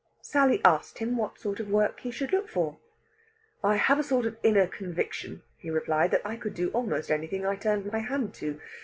[0.23, 2.79] Sally asked him what sort of work he should look for.
[3.63, 7.45] "I have a sort of inner conviction," he replied, "that I could do almost anything
[7.45, 8.59] I turned my hand to.